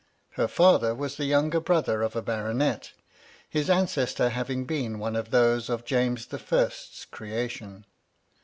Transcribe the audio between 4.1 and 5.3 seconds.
having been one of